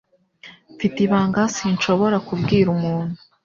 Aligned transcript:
Mfite 0.75 0.97
ibanga 1.05 1.41
sinshobora 1.55 2.17
kubwira 2.27 2.67
umuntu. 2.75 3.15